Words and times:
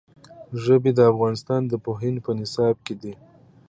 ژبې 0.63 0.91
د 0.95 0.99
افغانستان 1.11 1.61
د 1.67 1.73
پوهنې 1.85 2.19
په 2.25 2.31
نصاب 2.39 2.75
کې 2.85 2.95
دي. 3.01 3.13